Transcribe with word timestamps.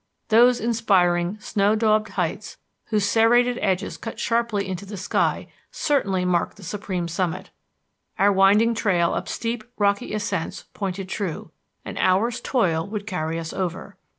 Those 0.29 0.59
inspiring 0.59 1.37
snow 1.39 1.75
daubed 1.75 2.09
heights 2.13 2.57
whose 2.85 3.05
serrated 3.07 3.59
edges 3.61 3.97
cut 3.97 4.19
sharply 4.19 4.67
into 4.67 4.83
the 4.83 4.97
sky 4.97 5.45
certainly 5.69 6.25
marked 6.25 6.57
the 6.57 6.63
supreme 6.63 7.07
summit. 7.07 7.51
Our 8.17 8.33
winding 8.33 8.73
trail 8.73 9.13
up 9.13 9.29
steep, 9.29 9.63
rocky 9.77 10.11
ascents 10.15 10.65
pointed 10.73 11.07
true; 11.07 11.51
an 11.85 11.97
hour's 11.99 12.41
toil 12.41 12.87
would 12.87 13.05
carry 13.05 13.37
us 13.37 13.53
over. 13.53 13.95